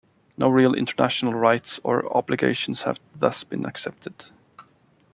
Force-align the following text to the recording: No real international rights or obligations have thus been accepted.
No 0.35 0.49
real 0.49 0.73
international 0.73 1.35
rights 1.35 1.79
or 1.83 2.11
obligations 2.17 2.81
have 2.81 2.99
thus 3.13 3.43
been 3.43 3.67
accepted. 3.67 4.31